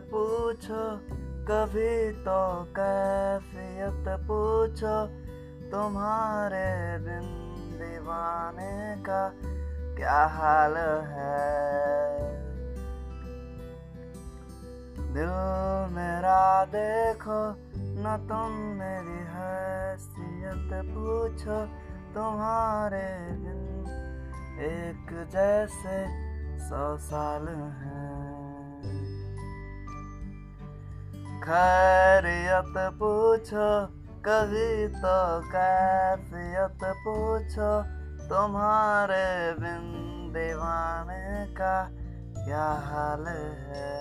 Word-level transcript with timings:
पूछो, 0.00 0.96
कभी 1.48 2.12
तो 2.12 2.64
कैफियत 2.78 4.04
पूछो, 4.08 5.06
तुम्हारे 5.70 6.98
बिन 6.98 7.26
दीवाने 7.78 9.02
का 9.02 9.32
क्या 9.96 10.24
हाल 10.26 10.76
है? 11.06 11.64
दिल 15.12 15.32
मेरा 15.94 16.64
देखो, 16.64 17.56
न 17.76 18.26
तुम 18.28 18.52
मेरी 18.78 19.18
हैसियत 19.30 20.84
पूछो, 20.84 21.66
तुम्हारे 22.14 23.06
बिन 23.30 23.64
एक 24.60 25.28
जैसे 25.30 26.24
सौ 26.58 26.96
साल 26.96 27.48
हैं। 27.48 28.13
खैरियत 31.44 32.74
पूछो 33.00 33.68
कभी 34.26 34.68
तो 35.00 35.16
कैफियत 35.52 36.84
पूछो 37.04 37.72
तुम्हारे 38.28 39.26
बिन 39.60 39.84
दीवाने 40.36 41.46
का 41.58 41.74
क्या 42.38 42.68
हाल 42.86 43.26
है? 43.68 43.93